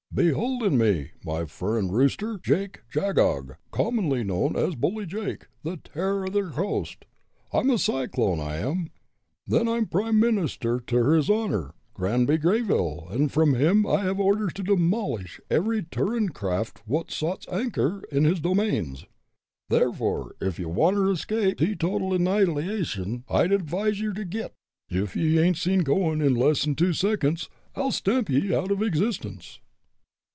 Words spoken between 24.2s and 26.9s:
git! Ef ye ain't seen goin' in less'n